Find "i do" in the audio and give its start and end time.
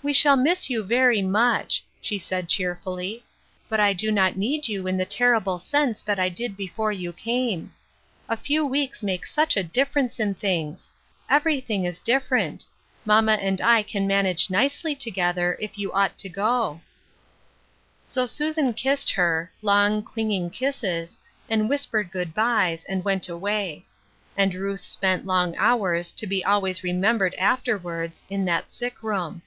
3.78-4.10